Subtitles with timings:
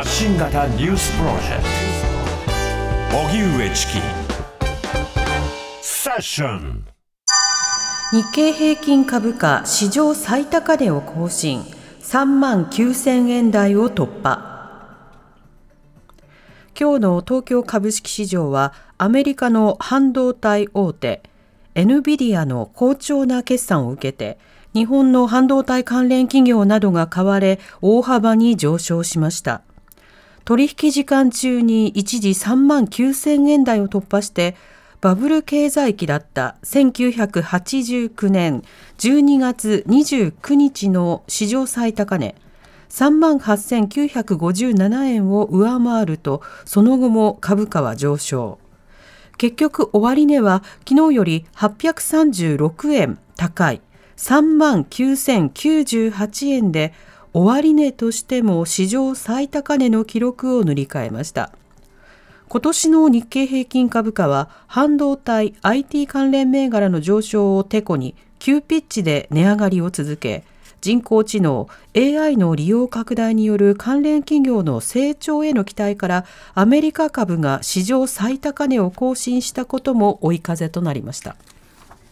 [0.00, 1.62] 発信型ニュースプロジェク
[3.10, 3.18] ト。
[3.18, 3.92] 荻上チキ。
[5.82, 6.86] セッション。
[8.10, 11.60] 日経平均株価史上最高値を更新。
[12.00, 14.96] 3万9000円台を突破。
[16.80, 21.22] 今日の東京株式市場はアメリカの半導体大手
[21.74, 24.38] エヌビディアの好調な決算を受けて
[24.72, 29.60] 日本の半導体関連企業などが買われ大幅に上昇しました。
[30.50, 34.56] 取引時間中に一時3万9000円台を突破して
[35.00, 38.64] バブル経済期だった1989年
[38.98, 42.34] 12月29日の史上最高値
[42.88, 48.58] 3万8957円を上回るとその後も株価は上昇。
[49.38, 53.80] 結局終値は昨日より836円高い
[54.16, 56.92] 3万9098円で
[57.32, 61.52] 終値としても史上最高値の記録を塗り替えました
[62.48, 70.42] 今年の日経平均株価は半導体 IT 関連銘柄の上昇をてこに急ピッチで値上がりを続け
[70.80, 81.36] 人工知能 AI の利用拡大による関連企業の成長への期待からアメリカ株が史上最高値を更新したことも追い風となりました。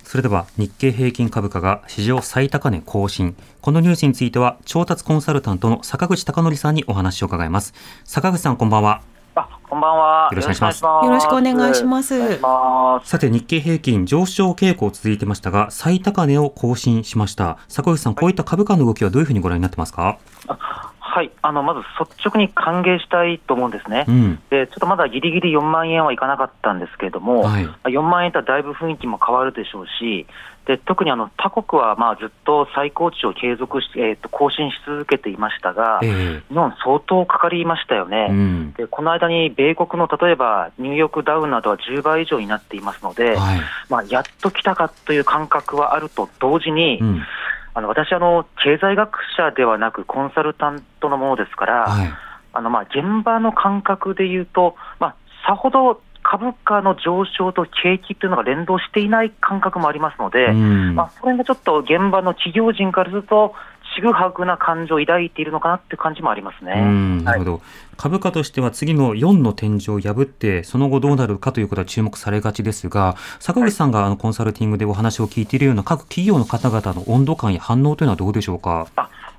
[0.08, 3.36] それでは日経平均株価が史上最高値更新。
[3.60, 7.74] このニュースについては調達コンサルタントの坂口孝則さんにお話を伺います。
[8.06, 9.02] 坂口さんこんばんは。
[9.34, 10.30] あ、こんばんは。
[10.32, 10.82] よろしくお願いします。
[10.82, 12.40] よろしくお願いします。
[13.06, 17.58] さて、日経平均上昇傾向続いてましたが、最高値を更新しました。
[17.68, 20.16] 坂口さん、こういった株価の動きはどういうふうにご覧になってますか？
[21.08, 30.26] はい、あのまず率直に歓迎したいと思うんですね、うん、でちょっとまだぎりぎり4万円はいかなかったんですけれども、はい、4万円とはだいぶ雰囲気も変わるでしょうし、
[30.68, 47.22] で特にあの他国はまあずっと最高値を継続し、えー、と更新し続けていましたが、えー、日本、相当かかりましたよね、うん、でこの間に米国の例えばニューヨークダウンなどは10倍以上になっていますので、はい、まあ、やっと来たかという感覚はあると同時に、うん
[47.74, 52.12] あの私あの、経済学者ではなく、コンサルタントのものですから、はい、
[52.52, 55.14] あのまあ現場の感覚でいうと、まあ、
[55.46, 63.54] さほど株価の上昇と景気というのが連動していない感覚もありますので、まあ、それがちょっと現場の企業人からすると、
[63.98, 66.80] ちぐはぐな感情を抱いているのかなって感じもありますね。
[67.24, 67.60] なるほど、はい、
[67.96, 78.86] 株価としては次の4の天井を破って、その後どうなるかということは注目されがちですが、坂口さんがあのコンサルティングでお話を聞いているような各企業の方々の温度感や反応というのはどうでしょうか？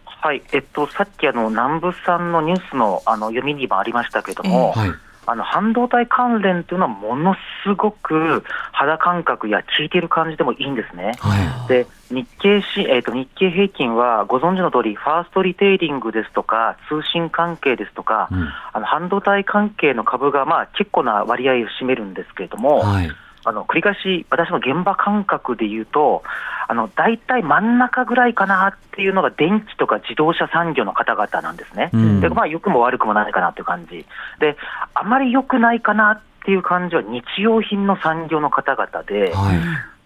[0.06, 4.90] はい、えっと、さっきあの南部産のニュースのあの読みにもありましたけれども、えーはい
[5.30, 11.14] あの半導体関連というのはものすごく肌感覚や効いている感じでもいいんですね。
[11.20, 23.10] はい、で日経し、えーと、日経平均はご存知の通り、ファーストリテイリングですとか、通信関係ですとか、うん、あの半導体関係の株がまあ結構な割合を占めるんですけれども、はい
[23.46, 26.24] あの繰り返し、私の現場感覚で言うと、
[26.68, 34.06] あの大体真ん中ぐらいかなっていうのが電気とか自動車産業の方々なんですね、うん、でまあ、良くも悪くもないかなという感じ、
[34.40, 34.56] で
[34.94, 39.60] あまり良くないかなっていう感じは日用品の産業の方々で、はい、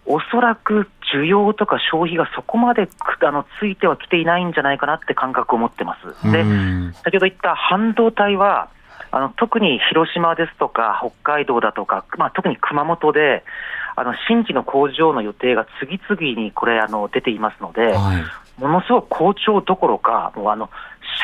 [0.06, 2.88] おそらく需要とか消費がそこまで
[3.20, 6.32] あのついてはきていないんじゃないかなって感覚を持ってます。
[6.32, 6.44] で、
[7.04, 8.68] 先ほど言った半導体は
[9.14, 13.44] あの特に広島ですとか、北海道だとか、まあ、特に熊本で、
[13.94, 20.68] あの新規の工場の予定が次々にこれあの出ていますので、はい、ものすごく好調どころか、もうあの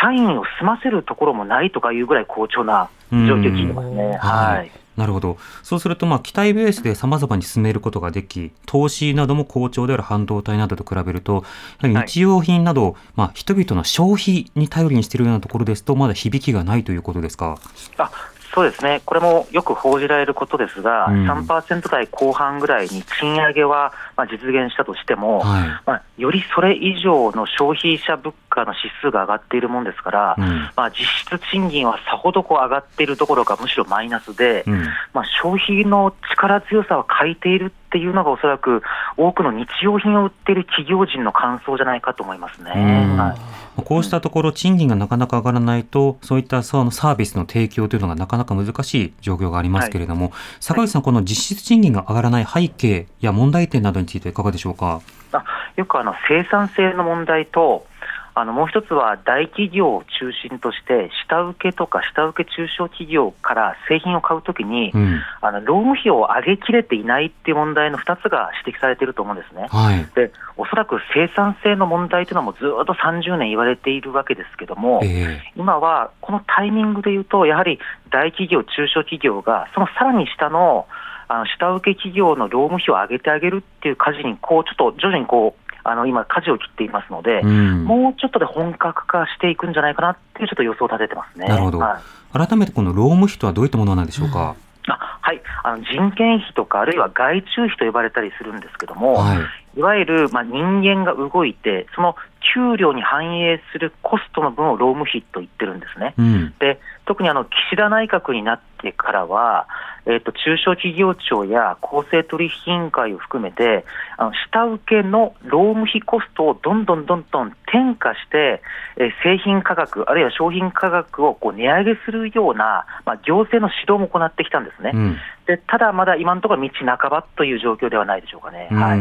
[0.01, 4.17] 社員を済ませるところもないとかいうぐらい好調な状況聞いてますね。
[4.19, 4.71] はい
[5.01, 5.39] なるほど。
[5.63, 11.43] そうすると、まあ、期待ベースで様々に進めることができ、投資なども好調である半導体などと比べると、
[11.83, 17.59] 日用品など、はい、まあ、人々の消費に頼りにしているようなところですと、まだ響きがないということですか？
[17.97, 18.11] あ
[18.53, 34.83] そうですね、これもよく報じられることですが、うん、3%台後半ぐらいに賃上げはまあ実現したとしても、はい、まあ、よりそれ以上の消費者物価の指数が上がっているもんですから、うん、まあ、実質賃金はさほどこう上がっているどころか、むしろマイナスで、うん、
[35.15, 38.83] まあ、消費の力強さは欠いているっていうのが、おそらく
[39.17, 42.73] 多くの日用品を売っている企業人の感想じゃないかと思いますね。
[43.17, 55.01] はいこうしたところ、賃金がなかなか上がらないと、そういったそのサービスの提供というのがなかなか難しい状況がありますけれども、はい、坂口さん、この実質賃金が上がらない背景や問題点などについていかがでしょうか？
[55.33, 55.45] あ
[55.77, 57.87] よくあの生産性の問題と、
[58.35, 69.67] あのもう一つは大企業を中心として下請けとか下請け中小企業から製品を買うときに、うん、あの労務費を上げきれていないっていう問題の2つが指摘されていると思うんですね。
[69.71, 77.79] はい、でおそらく生産性の問題というのはもうずっと30年言われているわけですけども、えー、今はこのタイミングでいうと、やはり
[78.11, 80.87] 大企業、中小企業がそのさらに下の
[81.29, 91.47] あの下請け企業の労務費を上げてあげるっていう舵にこうちょっと徐々にこうあの今、舵を切っていますので、うん、もうちょっとで本格化していくんじゃないかなっていうちょっと予想を立ててますね。
[91.47, 92.01] なるほど、は
[92.35, 94.57] い、改めてこの労務費とはどういったものなんでしょうか？
[94.87, 95.41] うん、あはい。
[95.63, 99.39] あの人件費とか、あるいは外注費と呼ばれたりするんですけども、はい、
[99.77, 102.17] いわゆる、まあ、人間が動いて、その
[102.55, 106.15] 給料に反映するコストの分を労務費と言ってるんですね。
[106.19, 109.67] うん、で特にあの岸田内閣になってからは、
[110.07, 113.85] えーと、中小企業庁や公正取引委員会を含めて、
[114.17, 118.63] あの下請けの労務費コストをどんどんどんどん転嫁して、
[118.97, 124.93] えー、製品価格、あるいは商品価格をこう値上げするような、まあ、行政の指導も行ってきたんですね。
[124.95, 125.17] うん、
[125.57, 128.69] でただ、まだ今のところ道半ばという状況ではないでしょうかね。
[128.71, 128.99] はい、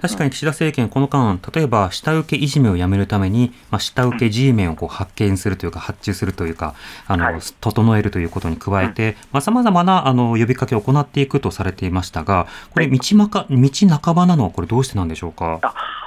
[0.00, 6.74] 確かに岸田政権、この間、例えば下請けいじめをやめるために、まあ、下請け G メンをこう発見するというか、発注するというか、
[7.06, 13.68] あの、はい、整えるということに加えて、さまざ、まなあの呼びかけを行っていくとされていましたが、これ道まか、道
[14.02, 15.60] 半ばなのは、これ、どうしてなんでしょうか？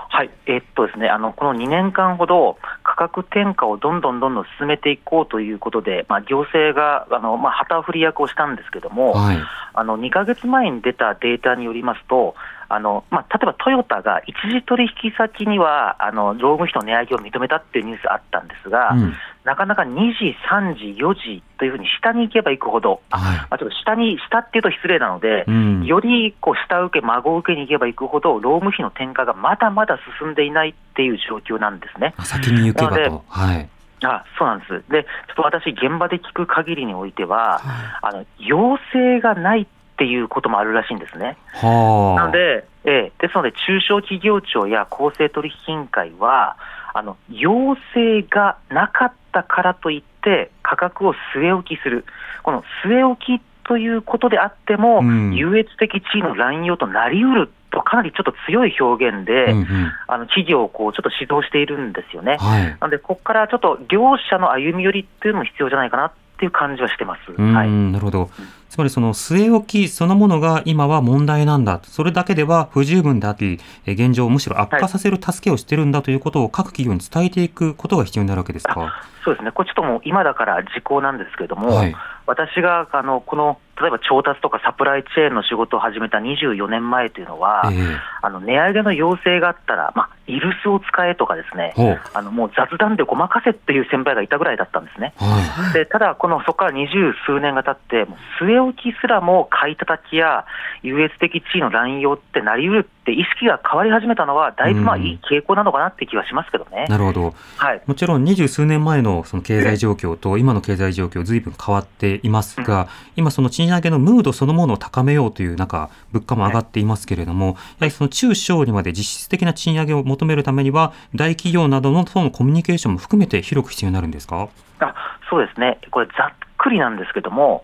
[0.09, 9.37] はい、えー、っとですね、あのこの2年間ほど、価格転嫁をどんどんどんどん進めていこうということで、まあ、行政があの、まあ、旗振り役をしたんですけども、はい、
[9.73, 12.35] あの2か月前に出たデータによりますと、
[12.69, 19.13] あのまあ、例えばトヨタが一時取引先にはあの労務費の値上げを認めたっていうニュースがあったんですが、うん、
[19.47, 32.13] なかなか2時、3時、4時というふうに下に行けば行くほど、はい、まあ、ちょっと下に、下っていうと失礼なので、うん、よりこう下請け、孫請けに行けば行くほど、労務費の転嫁がまだまだ進んでいないっていう状況なんですね。
[32.19, 33.23] 先に行けばと。
[33.27, 33.69] はい。
[34.03, 39.65] あそうなんです、でちょっと私、現場で聞く限りにおいては、はい、あの要請がないっ
[39.97, 41.35] ていうこともあるらしいんですね。
[41.53, 46.57] はなので、えー、ですので、中小企業庁や公正取引委員会は、
[46.93, 52.05] あの要請がなかったからといって、価格を据え置きする、
[52.43, 59.65] この据え置きということであっても、うん、優越的地位の乱用となりうると、かなりちょっと強い表現で、うんうん、
[60.07, 62.37] あの企業をこうちょっと指導しているんですよね。
[62.39, 67.31] はい、なので、ここからちょっと両者の歩み寄りっていうのも必要じゃないかなっていう感じはしてます。
[67.41, 68.29] はい、なるほど。
[68.69, 71.79] つまりその据え置きそのものが今は問題なんだ。
[71.83, 79.01] それだけでは不十分であり、現状をむしろ悪化させる助けをしてるんだということを各企業に伝えていくことが必要になるわけですか？
[79.23, 79.51] そうですね。
[79.51, 81.95] これちょっともう今だから時効なんですけれども、はい、
[82.27, 91.73] 私があのこの例えば調達とかサプライチェーンの仕事を始めた24年前というのは、えー、あの値上げの要請があったら、まあ、イルスを使えとかですね、
[92.13, 95.13] あのもう雑談でごまかせっていう先輩がいたぐらいだったんですね。
[95.17, 98.11] はい、でただ、このそこから二十数年が経って、
[98.41, 100.45] 据え置きすらも買い叩きや
[100.83, 106.85] 優越的地位の乱用ってなりうるって意識が変わり始めたのは、だいぶまあいい傾向なのかなって気はしますけどね。
[106.89, 124.49] なるほど、はい、もちろん二十数年前のその経済状況と今の経済状況、ずいぶん変わっていますが、うん、今、その賃上げのムードそのものを高めようという中、物価も上がっていますけれども、やはりその中小にまで実質的な賃上げを求めるためには、大企業などのとのコミュニケーションも含めて広く必要になるんですか？
[124.79, 124.93] あ
[125.29, 127.63] そうですね、これ、ざっくりなんですけども、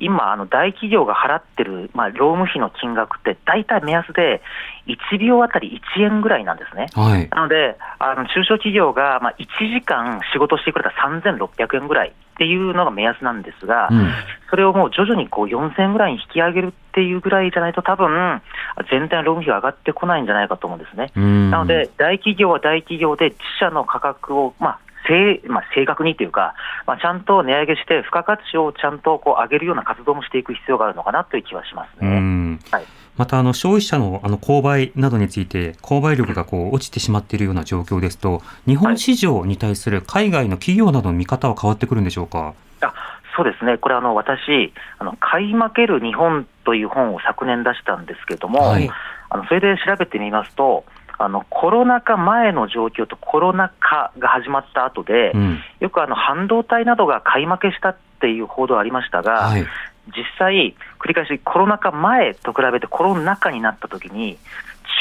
[0.00, 4.42] 今、あの大企業が払ってる、まあ、労務費の金額って、大体目安で
[4.86, 6.86] 1秒あたり1円ぐらいなんですね。
[6.94, 14.10] はい、なので、あの中小企業が、まあ、1時間仕事してくれたら3600円ぐらいっていうのが目安なんですが、うん、
[14.48, 18.40] それをもう徐々にこう4000円ぐらいに引き上げるっていうぐらいじゃないと、多分
[18.90, 21.12] 全体の労務費が上がってこないんじゃないかと思うんですね。
[21.50, 24.78] なので、大企業は大企業で自社の価格を、まあ、
[25.08, 26.54] 正まあ、正確にというか、
[26.86, 32.58] まあ、ちゃんと値上げして、付加価値をちゃんとこう上げるような活動もしていく必要があるのかなという気はしますね。
[32.70, 32.84] はい
[33.16, 42.54] またあの消費者のあの購買などについて購買力がこう落ちてしまっているような状況ですと日本市場に対する海外の企業などの見方は変わってくるんでしょうか？
[42.80, 42.94] あ
[43.36, 48.90] そうですね、これあの、私あの、買い負ける日本という本を昨年出したんですけれども、はい、
[49.28, 50.84] あのそれで調べてみますと、
[51.22, 64.38] あのコロナ禍前の状況とコロナ禍が始まった後で、うん、よくあの半導体などが買い負けしたっていう報道ありましたが、はい、実際、繰り返しコロナ禍前と比べてコロナ禍になったときに、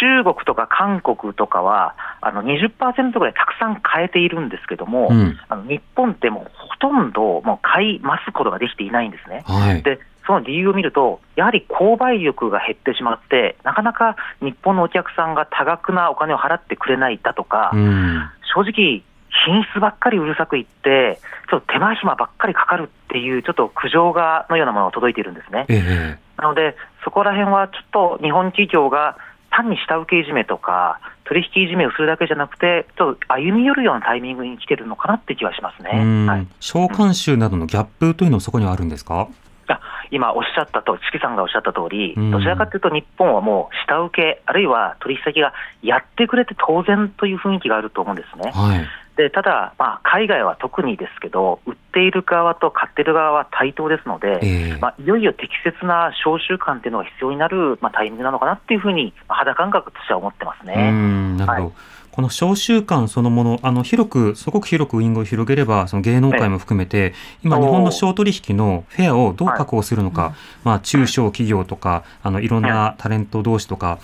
[0.02, 9.44] 中国とか韓国とかはあの20%ぐらいたくさん買えているんですけども、うん、あの日本ってもうほとんどもう買い増すことができていないんですね。
[9.48, 10.00] はい、で
[10.30, 19.02] その理由を見ると、やはり購買力が減ってしまって、なかなか日本のお客さんが多額なお金を払ってくれないだとか、うん、正直、
[19.46, 21.20] 品質ばっかりうるさく言って、
[21.50, 25.66] ちょっと手間暇ばっかりかかるっていう、ちょっと苦情がのようなものが届いているんですね。
[25.68, 29.18] えなので、そこら辺はちょっと日本企業が
[29.50, 36.28] 単に下請けいじめとか、取引いじめをするだけじゃなくて、ちょっと歩み寄るようなタイミングに来てるのかなって気はしますね。
[36.28, 39.28] はい、召喚集などのギャップというのもそこにはあるんですか、あ
[40.12, 48.52] 今おっしゃったと、チキさんがおっしゃった通り、どちらかというと日本はもう下請け、あるいは取引先がやってくれて当然という雰囲気があると思うんですね。
[48.52, 48.88] はい。
[49.20, 60.94] でただ、まあ、海外は特にですけど、売っている側と買っている側は対等ですので、えー、まあ、いよいよ適切な召集感というのが必要になる、まあ、タイミングなのかなっていうふうに、肌感覚としては思ってますね。
[61.38, 61.74] なるほど、はい
[62.20, 67.14] この召集感そのもの、あの広く、すごく広くウィングを広げれば、その芸能界も含めて、
[67.46, 70.34] 今、日本の商取引のフェアをどう確保するのか、はい、
[70.66, 74.00] まあ、中小企業とか、あのいろんなタレント同士とか、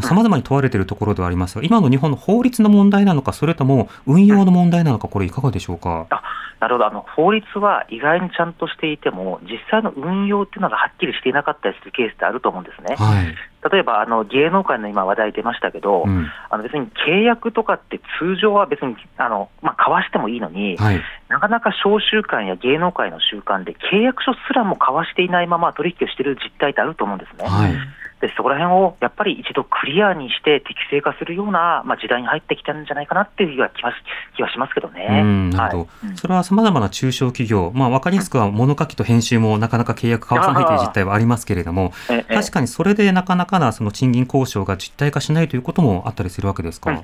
[0.00, 6.06] さまざまに問われているところではありますが、今の日本の法律の問題なのか、それとも運用の問題なのか、これ、いかがでしょうか？
[6.10, 6.22] あ
[6.60, 6.86] なるほど。
[6.86, 12.94] あの法律は意外にちゃんとしていても、実際の運用っていうのがはっきりしていなかったりするケースってあると思うんですね。
[12.94, 13.34] はい
[13.70, 27.48] 例えばあの芸能界の今、話題出ましたけど、うん、あの別に契約とかって通常は別にあの、まあ、交わしてもいいのに、はい、なかなか商習慣や芸能界の習慣で契約書すらも交わしていないまま取引をしている実態ってあると思うんですね。
[27.48, 27.72] はい
[28.20, 33.92] でそこら辺をやっぱり一度クリアにして適正化するような、まあ、時代に入ってきたんじゃないかなっていう気は
[34.34, 35.22] 気はしますけどね。
[35.50, 41.92] なるほど、はい、それはさまざまな中小企業、まあ、分かりやすくは物書きと編集もなかなか契約交わさないという実態はありますけれども、
[42.28, 46.90] 確かにそれでなかなかなその賃金交渉が実態化しないということもあったりするわけですか？
[46.90, 47.00] うん。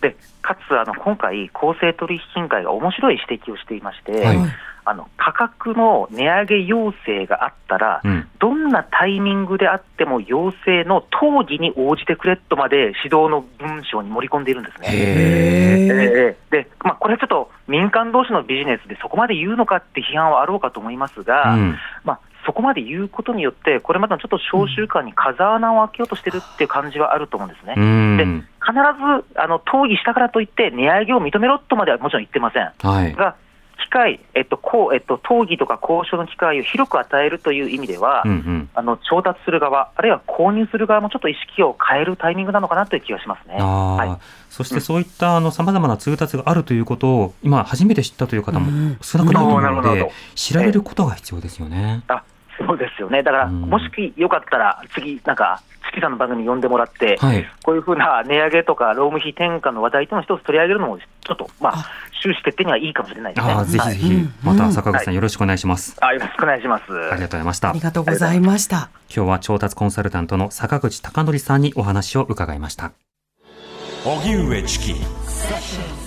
[0.00, 4.38] でかつあの今回、公正取引委員会が面白い指摘をしていまして、はい、
[4.88, 14.88] あの価格の値上げ要請があったら、うん、どんなタイミングであっても要請の討議に応じてくれとまで指導の文章に盛り込んでいるんですね。
[14.92, 27.74] えー、でまあ、これはちょっと民間同士のビジネスでそこまで言うのかって批判はあろうかと思いますが、うん、まあ、そこまで言うことによって、これまでのちょっと召集感に風穴を開けようとしてるっていう感じはあると思うんですね。
[27.74, 28.24] で
[28.62, 32.72] 必ずあの討議したからといって、値上げを認めろとまではもちろん言ってません。
[32.88, 33.34] はい、が
[33.76, 43.56] 機会、えっとこうえっと、討議とか交渉の機会を広く与えるという意味では、うんうん、あの調達する側、あるいは購入する側もちょっと意識を変えるタイミングなのかなという気がしますね。
[43.56, 52.02] はい、そしてそういったさまざまな通達があるということを、今、初めて知ったという方も少なくないと思うので、うん、知られることが必要ですよね。
[52.08, 52.22] あ
[52.58, 53.84] そうですよね、だから、もし
[54.16, 61.86] よかったら、次、なんか、月さんの番組に呼んでもらって、はい、こういうふうな値上げとか、労務費転嫁の話題というのを一つ取り上げるのも、ちょっと、まあ、
[62.22, 63.52] 終始徹底にはいいかもしれないですね。
[63.52, 65.96] あぜひぜひ、また坂口さん、よろしくお願いします。
[66.00, 66.84] あよろしくお願いします。
[67.12, 67.70] ありがとうございました。
[67.70, 68.88] ありがとうございました。
[69.14, 72.92] 今日は調達コンサルタントの坂口孝則さんにお話を伺いました。
[74.04, 76.05] 荻上チキ